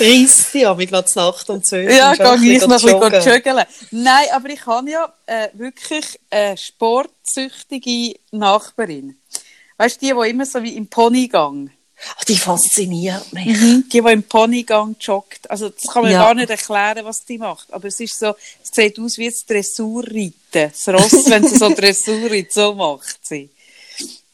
[0.00, 2.88] Reisst ja, mit gerade Nacht um 12 Ja, und gehe schon ich noch ein bisschen
[2.90, 3.54] joggen.
[3.56, 3.64] joggen.
[3.90, 9.18] Nein, aber ich habe ja äh, wirklich eine sportsüchtige Nachbarin.
[9.76, 11.70] Weißt du, die, die immer so wie im Ponygang,
[12.18, 13.44] Ach, die fasziniert mich.
[13.46, 15.50] die, die im Ponygang joggt.
[15.50, 16.24] Also, das kann man Ja.
[16.24, 17.72] gar nicht erklären, was die macht.
[17.72, 20.34] Aber es ist so, es sieht aus wie das Dressurreiten.
[20.50, 23.50] Das Ross, wenn sie so Dressur reitet, so macht sie.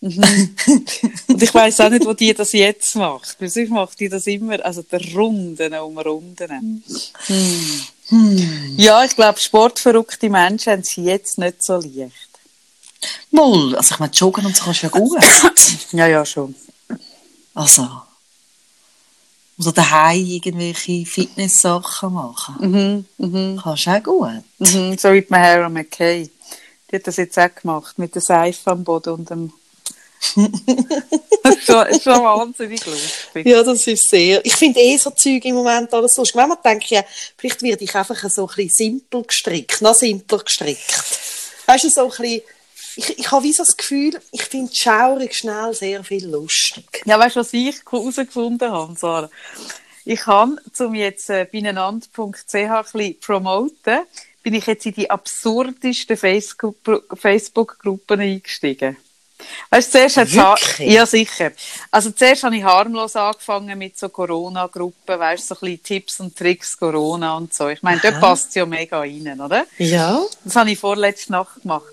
[0.01, 0.55] Mhm.
[1.29, 3.37] Und ich weiss auch nicht, wo die das jetzt macht.
[3.41, 6.83] Weil sonst macht die das immer, also der Runden um Runden.
[8.77, 12.13] Ja, ich glaube, sportverrückte Menschen haben sie jetzt nicht so leicht.
[13.31, 15.23] Moll, also ich meine, joggen und so kannst du ja gut.
[15.93, 16.55] Ja, ja, schon.
[17.55, 17.89] Also,
[19.59, 22.55] Oder daheim irgendwelche Fitness-Sachen machen.
[22.61, 24.45] Mhm, mhm, Kannst du auch gut.
[24.59, 24.99] mhm.
[24.99, 26.29] So wie die Mahara McKay.
[26.91, 29.53] Die hat das jetzt auch gemacht, mit der Seife am Boden und dem...
[31.43, 31.57] das
[31.91, 33.47] ist schon, wahnsinnig lustig.
[33.47, 34.45] Ja, das ist sehr.
[34.45, 36.35] Ich finde eh so Zeug im Moment alles lustig.
[36.35, 37.05] Manchmal denke ich, ja,
[37.37, 41.05] vielleicht werde ich einfach so ein bisschen simpel gestrickt, noch simpler gestrickt.
[41.67, 42.43] Weißt du, so ein bisschen,
[42.97, 47.03] ich, ich habe wie so das Gefühl, ich finde schaurig schnell sehr viel lustig.
[47.05, 49.31] Ja, weißt du, was ich herausgefunden habe, Sarah?
[50.05, 54.01] Ich habe, um jetzt äh, beinenand.ch ein bisschen promoten,
[54.43, 58.97] bin ich jetzt in die absurdesten Facebook- Facebook-Gruppen eingestiegen.
[59.71, 60.93] Weißt zuerst hat's Wirklich?
[60.93, 61.53] Ja, sicher.
[61.91, 66.21] Also zuerst habe ich harmlos angefangen mit so Corona-Gruppen, weißt du, so ein bisschen Tipps
[66.21, 67.69] und Tricks Corona und so.
[67.69, 69.67] Ich meine, dort passt ja mega rein, oder?
[69.79, 70.23] Ja.
[70.45, 71.93] Das habe ich vorletzte Nacht gemacht.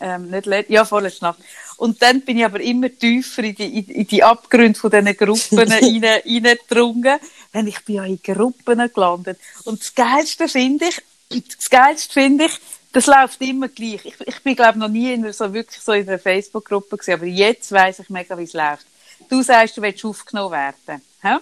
[0.00, 1.38] Ähm, nicht let ja, vorletzte Nacht.
[1.76, 5.58] Und dann bin ich aber immer tiefer in die, in, die Abgründe von diesen Gruppen
[5.72, 7.18] rein, reingedrungen.
[7.54, 9.38] Denn ich bin ja in Gruppen gelandet.
[9.64, 12.52] Und das Geilste finde ich, das Geilste finde ich,
[12.92, 14.04] das läuft immer gleich.
[14.04, 17.14] Ich, ich bin, glaube noch nie in einer, so wirklich so in einer Facebook-Gruppe gewesen,
[17.14, 18.86] aber jetzt weiss ich mega, wie es läuft.
[19.28, 21.02] Du sagst, du willst aufgenommen werden.
[21.20, 21.36] Hä?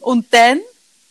[0.00, 0.60] Und dann,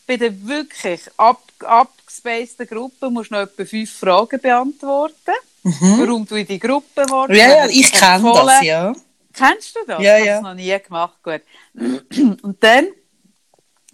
[0.05, 5.33] bei der wirklich ab, abgespaceden Gruppe, musst du noch etwa fünf Fragen beantworten.
[5.63, 7.33] Warum du in die Gruppe warst.
[7.33, 8.93] Ja, ja, ich kenne das, ja.
[9.33, 10.01] Kennst du das?
[10.01, 10.35] Ja, ich ja.
[10.35, 11.15] habe es noch nie gemacht.
[11.23, 11.41] Gut.
[12.43, 12.87] Und dann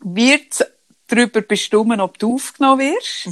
[0.02, 0.66] wird
[1.16, 3.30] darüber bestimmen, ob du aufgenommen wirst.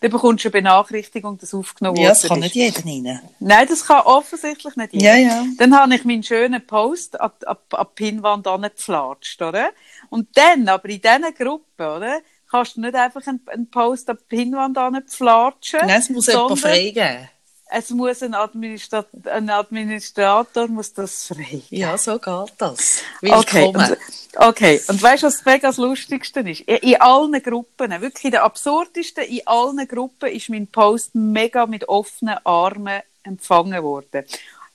[0.00, 2.02] Dann bekommst du eine Benachrichtigung, dass du aufgenommen Mhm.
[2.02, 3.20] Ja, das kann nicht jeder rein.
[3.40, 5.44] Nein, das kann offensichtlich nicht Ja, ja.
[5.58, 9.70] Dann habe ich meinen schönen Post an, an, an die Pinnwand angeflatscht, oder?
[10.10, 12.20] Und dann, aber in dieser Gruppe, oder?
[12.50, 15.80] Kannst du nicht einfach einen, einen Post an die Pinnwand anflatschen.
[15.86, 17.28] Nein, es muss jemand freigeben.
[17.74, 21.62] Es muss ein, Administrat ein Administrator muss das freigeben.
[21.70, 23.00] Ja, so geht das.
[23.22, 23.96] Okay, und,
[24.36, 24.78] okay.
[24.88, 26.60] Und weißt du, was mega das Lustigste ist?
[26.60, 31.88] In, allen Gruppen, wirklich in den absurdesten, in allen Gruppen ist mein Post mega mit
[31.88, 34.26] offenen Armen empfangen worden.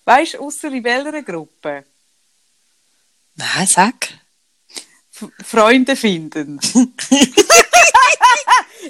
[0.05, 1.83] Weißt du, außer in welcher Gruppe?
[3.36, 4.10] Nein, sag.
[5.12, 6.60] F Freunde finden.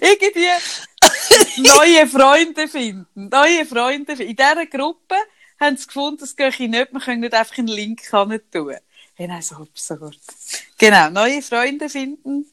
[0.02, 0.48] Irgendwie
[1.58, 3.30] neue Freunde finden.
[3.30, 4.32] Neue Freunde finden.
[4.32, 5.16] In dieser Gruppe
[5.60, 8.40] haben sie gefunden, das gehe ich nicht, wir können nicht einfach einen Link tun.
[9.18, 10.20] Ja, nein, so absurd.
[10.78, 12.46] Genau, neue Freunde finden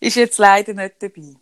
[0.00, 1.34] ist jetzt leider nicht dabei.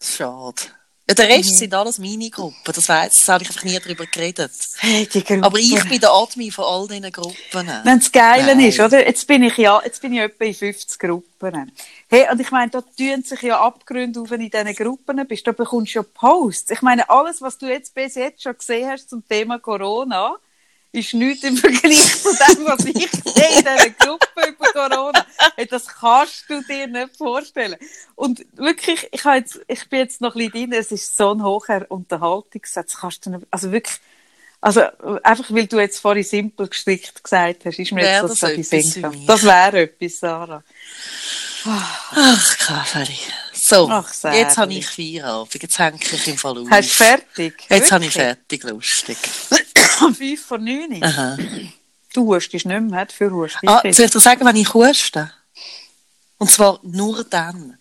[0.00, 0.62] Schade.
[1.06, 2.56] Ja, der Rest sind alles meine Gruppen.
[2.64, 4.52] Das weiss, das habe ich einfach nie darüber geredet.
[4.78, 5.06] Hey.
[5.42, 7.68] Aber ich bin der Admin von all diesen Gruppen.
[7.84, 8.60] Wenn das Geile Nein.
[8.60, 9.06] ist, oder?
[9.06, 11.72] Jetzt bin ich ja, jetzt bin ich etwa in 50 Gruppen.
[12.08, 15.26] Hey, und ich meine, da tun sich ja Abgründe auf, wenn du in diesen Gruppen
[15.28, 15.46] bist.
[15.46, 16.70] Da bekommst du ja Posts.
[16.70, 20.36] Ich meine, alles, was du jetzt bis jetzt schon gesehen hast zum Thema Corona,
[20.94, 25.26] ist nichts im Vergleich zu dem, was ich sehe in dieser Gruppe über Corona.
[25.68, 27.76] Das kannst du dir nicht vorstellen.
[28.14, 31.34] Und wirklich, ich, habe jetzt, ich bin jetzt noch ein bisschen drin, es ist so
[31.34, 32.96] ein hoher Unterhaltungssatz.
[32.96, 33.96] Kannst du nicht, also wirklich,
[34.60, 34.82] also
[35.22, 39.00] einfach weil du jetzt vorhin simpel gestrickt gesagt hast, ist mir Wär jetzt das so
[39.10, 39.26] die?
[39.26, 40.62] Das wäre etwas, Sarah.
[41.64, 43.18] Ach, Kaffee.
[43.66, 45.54] So, Ach, jetzt habe ich Feierabend.
[45.62, 46.68] Jetzt hänge ich im Fall auf.
[46.68, 47.64] Hast du fertig?
[47.70, 49.16] Jetzt habe ich fertig, lustig.
[50.14, 51.02] Fünf vor neun.
[51.02, 51.38] Aha.
[52.12, 53.56] Du hustest nicht mehr, für Hust.
[53.64, 55.32] Ah, soll ich dir sagen, wenn ich huste?
[56.36, 57.78] Und zwar nur dann.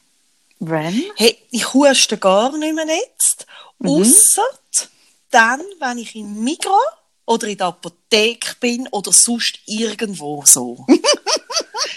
[0.60, 1.04] Wenn?
[1.18, 3.46] Hey, ich huste gar nicht mehr jetzt.
[3.80, 3.90] Mhm.
[3.90, 4.48] Ausser
[5.32, 6.80] dann, wenn ich im Migros
[7.26, 10.86] oder in der Apotheke bin oder sonst irgendwo so.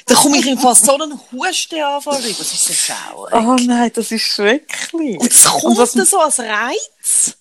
[0.07, 2.39] da komme ich im Fall so einen Hustenanfall über.
[2.39, 3.35] Das ist so schaurig.
[3.35, 5.19] Oh nein, das ist schrecklich.
[5.21, 7.37] Und es kommt was- dann so als Reiz.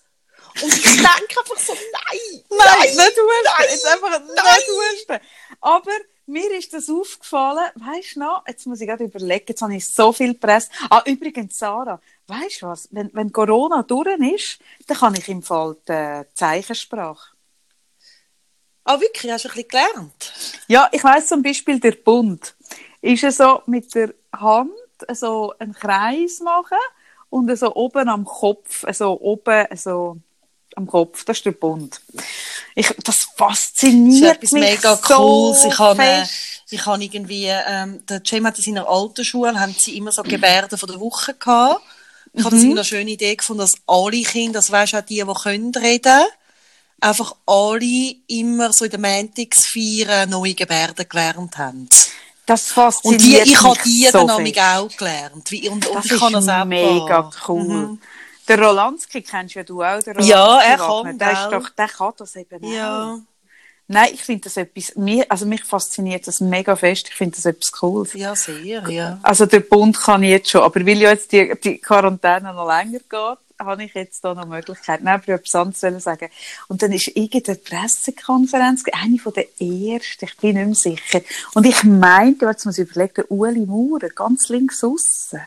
[0.61, 1.05] Und ich denke
[1.39, 3.43] einfach so, nein, Nein, nicht husten.
[3.43, 5.19] nein, jetzt einfach nicht husten.
[5.61, 5.91] Aber
[6.27, 9.87] mir ist das aufgefallen, weißt du noch, jetzt muss ich gerade überlegen, jetzt habe ich
[9.87, 10.69] so viel Presse.
[10.89, 15.43] Ah, übrigens, Sarah, weißt du was, wenn, wenn Corona durch ist, dann kann ich im
[15.43, 17.34] Fall die Zeichensprache.
[18.85, 19.31] Ah, wirklich?
[19.31, 20.33] Hast du ein bisschen gelernt?
[20.67, 22.53] Ja, ich weiss zum Beispiel, der Bund
[23.01, 24.69] ist ja so mit der Hand
[25.11, 26.77] so einen Kreis machen
[27.29, 30.17] und so oben am Kopf, so oben so
[30.75, 31.99] am Kopf, das ist der Bund.
[32.75, 35.65] Ich, das Das ist fasziniert etwas mich mega so Cooles.
[35.65, 36.23] Ich habe, äh,
[36.69, 40.21] ich habe irgendwie, ähm, der Cem hat in seiner alten Schule, haben sie immer so
[40.23, 41.81] Gebärden von der Woche gehabt.
[42.33, 42.71] Ich habe das Mhm.
[42.71, 46.23] immer eine schöne Idee gefunden, dass alle Kinder, das weisst auch die, die können reden,
[47.01, 51.87] einfach alle immer so in den Montagsfeiern neue Gebärden gelernt haben.
[52.45, 52.71] Das
[53.03, 55.51] Und die, fasziniert ich habe die so dann auch gelernt.
[55.51, 57.63] Wie, und, und Das ich ist kann das auch mega cool.
[57.63, 58.01] Mhm.
[58.47, 61.87] Der Rolandski kennst ja du auch, der Rolandski Ja, er kann der, ist doch, der
[61.87, 63.13] kann das eben Ja.
[63.13, 63.19] auch.
[63.87, 67.07] Nein, ich finde das etwas, mir, also mich fasziniert das mega fest.
[67.09, 68.13] Ich finde das etwas Cooles.
[68.13, 69.19] Ja, sehr, ja.
[69.21, 72.99] Also der Bund kann jetzt schon, aber weil ja jetzt die, die Quarantäne noch länger
[72.99, 75.05] geht, habe ich jetzt da noch Möglichkeiten.
[75.05, 76.29] Nein, aber ich anderes sagen.
[76.67, 81.21] Und dann ist irgendeine Pressekonferenz, eine von der ersten, ich bin nicht mehr sicher.
[81.53, 85.41] Und ich meinte, jetzt muss ich überlegen, der Uli Maurer, ganz links aussen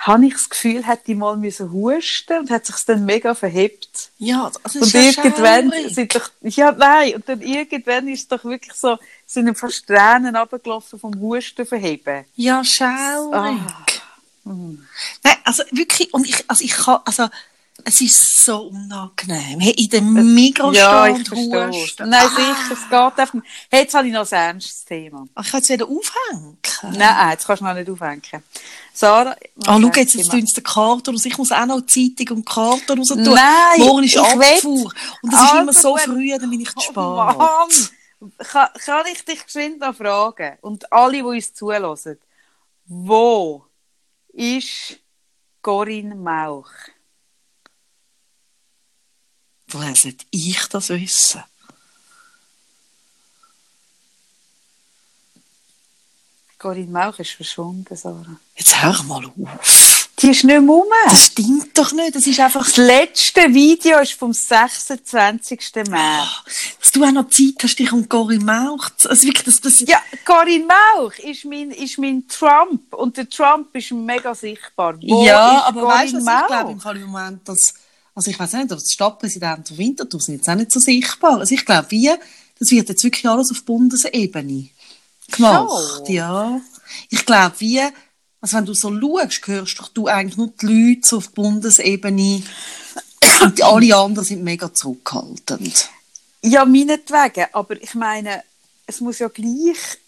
[0.00, 4.10] habe ich das Gefühl, hätte ich mal müssen husten und hat sich dann mega verhebt.
[4.18, 5.94] Ja, das ist und ja irgendwann schaurig.
[5.94, 10.98] sind doch, ja, nein, und dann irgendwann ist doch wirklich so, sind fast Tränen runtergelaufen
[10.98, 12.24] vom Husten verheben.
[12.34, 13.60] Ja, schaurig.
[13.60, 13.84] Ah.
[15.22, 17.28] Nein, also wirklich, und ich, also ich kann, also,
[17.82, 19.58] es ist so unangenehm.
[19.58, 22.10] Hey, in dem Mikrostand husten.
[22.10, 22.28] Nein, Ah.
[22.28, 23.46] sicher, es geht einfach nicht.
[23.70, 25.26] Hey, jetzt habe ich noch ein ernstes Thema.
[25.34, 26.58] Ach, Ich kann jetzt wieder aufhängen.
[26.98, 28.20] Nein, jetzt kannst du noch nicht aufhängen.
[28.92, 29.34] Sarah.
[29.66, 31.24] Ah, schau, jetzt, jetzt tun sie den Karton raus.
[31.24, 33.22] Ich muss auch noch Zeitung und Karton raus tun.
[33.22, 34.92] Nein, Morgen ist ich Abfuhr.
[35.22, 36.00] Und das ist Also immer so gut.
[36.02, 36.94] früh, dann bin ich zu Oh, spät.
[36.96, 38.38] Mann!
[38.46, 40.58] Kann, kann ich dich geschwind noch fragen?
[40.60, 42.18] Und alle, die uns zulassen.
[42.86, 43.64] Wo
[44.32, 44.98] ist
[45.62, 46.70] Corinne Mauch?
[49.68, 51.44] Woher sollte ich das wissen?
[56.58, 58.38] Corinne Mauch ist verschwunden, Sarah.
[58.56, 59.89] Jetzt hör mal auf.
[60.22, 60.84] Die ist nicht mehr rum.
[61.08, 62.14] Das stimmt doch nicht.
[62.14, 65.60] Das ist einfach Das letzte Video ist vom 26.
[65.88, 66.28] März.
[66.78, 69.08] dass du auch noch Zeit hast, dich um Corinne Mauch zu...
[69.08, 72.92] Also wirklich, das, das, Ja, Corinne Mauch ist mein, ist mein Trump.
[72.92, 74.96] Und der Trump ist mega sichtbar.
[75.00, 77.74] Wo ja aber weißt du, ich glaube im Fall im Moment, dass...
[78.14, 81.38] Also ich weiß nicht, der Stadtpräsident von Winterthur sind jetzt auch nicht so sichtbar.
[81.40, 82.10] Also ich glaube, wie...
[82.58, 84.68] Das wird jetzt wirklich alles auf Bundesebene
[85.30, 86.04] gemacht.
[86.06, 86.12] So.
[86.12, 86.60] Ja.
[87.08, 87.80] Ich glaube, wie...
[88.40, 92.42] Also wenn du so schaust, hörst doch du eigentlich nur die Leute auf Bundesebene
[93.42, 95.90] und die, alle anderen sind mega zurückhaltend.
[96.42, 97.46] Ja, meinetwegen.
[97.52, 98.42] Aber ich meine,
[98.86, 99.98] es muss ja gleich,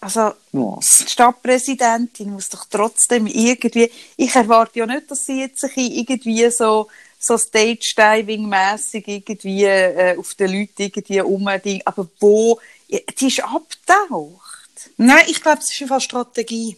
[0.00, 1.04] also Was?
[1.04, 6.50] die Stadtpräsidentin muss doch trotzdem irgendwie, ich erwarte ja nicht, dass sie jetzt sich irgendwie
[6.50, 14.42] so, so Stage-Diving-mässig irgendwie äh, auf den Leuten irgendwie umding, aber wo, die ist abgetaucht.
[14.96, 16.76] Nein, ich glaube, es ist einfach Strategie.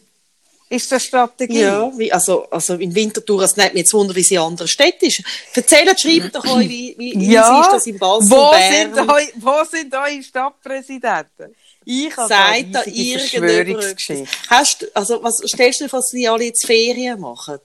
[0.68, 1.60] Ist das Strategie?
[1.60, 4.66] Ja, wie, also, also in Winterthur, es nimmt mich jetzt Wunder, wie sie in anderen
[4.66, 5.22] Städten ist.
[5.52, 8.94] Erzählt, schreibt doch euch, wie, wie, Ja, ist das in Basel, wo Bern?
[8.94, 11.54] sind, eu, wo sind eure Stadtpräsidenten?
[11.84, 14.28] Ich habe Sagt da etwas?
[14.48, 17.58] Hast also, was, stellst du dir vor, dass sie alle jetzt Ferien machen?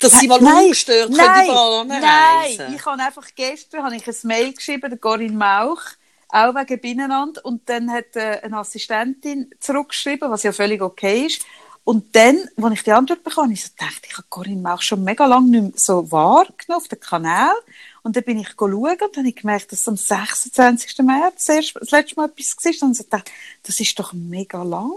[0.00, 4.06] Dass sie mal Nein, ungestört können nein, überall nein, ich habe einfach gestern habe ich
[4.06, 5.82] ein Mail geschrieben, der Corinne Mauch,
[6.28, 11.42] auch wegen Binnenland, und dann hat äh, eine Assistentin zurückgeschrieben, was ja völlig okay ist.
[11.84, 15.04] Und dann, als ich die Antwort bekam, ich so gedacht, ich habe Corinne Mauch schon
[15.04, 17.54] mega lange nicht mehr so wahrgenommen auf dem Kanal.
[18.02, 20.98] Und dann bin ich schauen und dann habe ich gemerkt, dass am 26.
[20.98, 22.88] März das, letzte Mal etwas war.
[22.88, 23.30] Und ich gedacht,
[23.62, 24.92] das ist doch mega lang.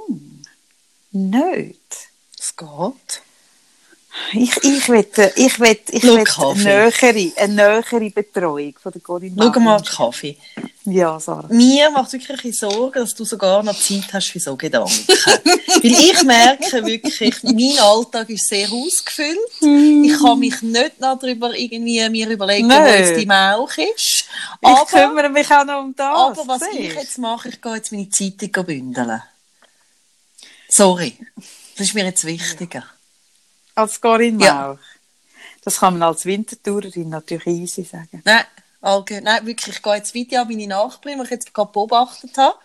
[1.12, 2.10] Nicht.
[2.38, 3.22] Es geht.
[4.34, 6.70] Ich, ich wette, ich wette, ich Kaffee.
[6.70, 10.38] eine nähere, eine nähere Betreuung von der Corinne Schau mal den Kaffee.
[10.84, 11.48] Ja, Sarah.
[11.50, 14.92] Mir macht wirklich Sorgen, dass du sogar noch Zeit hast für so Gedanken.
[15.08, 19.38] Weil ich merke wirklich, mein Alltag ist sehr ausgefüllt.
[19.62, 24.26] Ich kann mich nicht noch darüber irgendwie mir überlegen, wo jetzt die Mauch ist.
[24.60, 26.08] Ich Aber, kümmere mich auch noch um das.
[26.08, 29.22] aber was siehst ich jetzt mache, ich gehe jetzt meine Zeitung bündeln.
[30.68, 31.18] Sorry.
[31.78, 32.84] Das ist mir jetzt wichtiger.
[33.76, 34.68] Als Corinne Ja.
[34.68, 34.78] Mauch.
[35.64, 38.22] Das kann man als Wintertourerin natürlich easy sagen.
[38.26, 38.44] Nein,
[38.82, 42.36] allgemein, nein, wirklich, ich gehe jetzt weiter an meine Nachbarin, die ich jetzt gerade beobachtet
[42.38, 42.56] habe.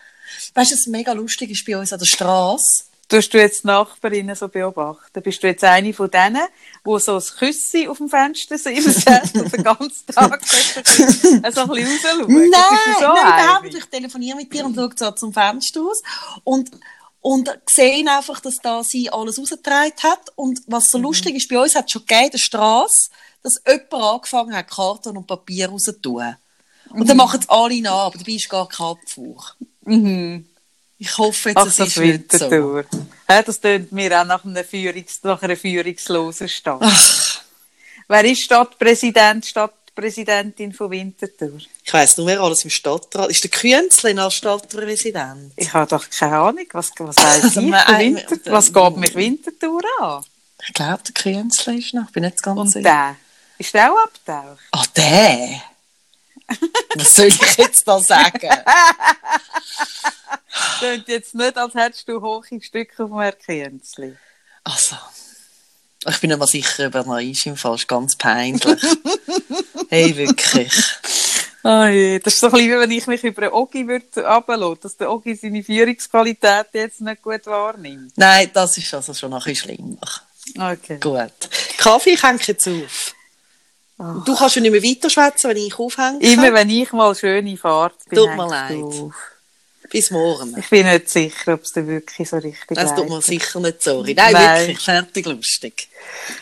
[0.55, 2.85] Weißt du, was mega lustig ist bei uns an der Straße?
[3.09, 5.21] Tust du jetzt die Nachbarinnen so beobachten?
[5.21, 6.45] Bist du jetzt eine von denen,
[6.85, 8.85] die so ein Küssi auf dem Fenster sind
[9.35, 12.49] und den ganzen Tag so ein bisschen rausschauen?
[12.49, 12.61] Nein,
[12.99, 13.77] so nein, überhaupt nicht.
[13.77, 16.01] Ich telefoniere mit dir und schaue so zum Fenster aus
[16.43, 16.69] und,
[17.29, 20.31] und sehe einfach, dass da sie alles rausgetragen hat.
[20.35, 20.89] Und was Mhm.
[20.91, 23.09] so lustig ist, bei uns hat es schon gegeben, der Straße,
[23.43, 26.35] dass jemand angefangen hat, Karton und Papier rauszutun.
[26.89, 27.05] Und Mhm.
[27.05, 29.43] dann machen es alle nach, aber dabei ist gar kein Abfuhr.
[29.81, 30.47] Mhm.
[30.97, 32.39] Ich hoffe jetzt, Ach, es das ist nicht so.
[32.49, 32.85] Wintertour.
[33.29, 36.79] Ja, das tönt mir auch nach, einer Führungs nach einer führungslosen Stadt.
[36.81, 37.41] Ach,
[38.07, 39.43] Wer ist Stadtpräsident,
[39.97, 41.57] Stadtpräsidentin von Winterthur?
[41.83, 43.43] ich weiss nur, wer alles im Stadtrat ist.
[43.43, 45.53] Der Künzli als Stadtpräsident.
[45.55, 49.81] Ich habe doch keine Ahnung, was, was heisst Also, ich, Winter, was geht mich Winterthur
[49.99, 50.23] an?
[50.65, 52.05] Ich glaube, der Künzli ist noch.
[52.07, 52.83] Ich bin nicht ganz Und sicher.
[52.83, 53.15] der?
[53.57, 54.59] Ist der auch abgetaucht?
[54.71, 55.61] Ah, der?
[56.95, 58.49] Was soll ich jetzt da sagen?
[60.79, 64.15] Tönt jetzt nicht, als hättest du hohe Stücke auf dem Herr Kienzli.
[64.63, 64.95] Also,
[66.09, 67.75] ich bin mal sicher, ob er noch ist im Fall.
[67.75, 68.81] Ist ganz peinlich.
[69.89, 70.71] hey, wirklich.
[71.63, 74.25] Oh je, das ist so ein bisschen, wie wenn ich mich über einen Ogi würde
[74.25, 78.13] runterlassen, dass der Ogi seine Führungsqualität jetzt nicht gut wahrnimmt.
[78.15, 79.97] Nein, das ist also schon ein bisschen schlimmer.
[80.57, 80.97] Okay.
[80.99, 81.49] Gut.
[81.77, 83.13] Kaffee ich hänge jetzt auf.
[83.97, 84.23] Ach.
[84.23, 86.19] Du kannst schon nicht mehr weiterschwätzen, wenn ich aufhänge.
[86.21, 88.19] Immer wenn ich mal schöne Fahrt bin.
[88.19, 88.81] Tut mir leid.
[88.81, 89.13] auf.
[89.89, 90.55] Bis morgen.
[90.57, 93.81] Ich bin nicht sicher, ob es dir wirklich so richtig Das tut mir sicher nicht
[93.81, 94.13] sorry.
[94.13, 94.59] Nein, Nein.
[94.59, 95.87] wirklich, fertig lustig.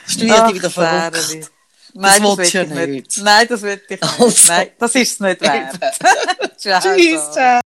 [0.06, 1.52] Das wird dich wieder verrückt.
[1.98, 3.18] Nein, das, du ich nicht.
[3.20, 4.04] Nein, das will ich nicht.
[4.04, 4.48] Also.
[4.48, 5.80] Nein, das ist es nicht wert.
[6.58, 7.62] Tschüss.